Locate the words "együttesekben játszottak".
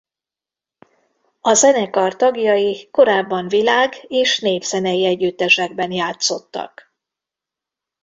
5.05-6.93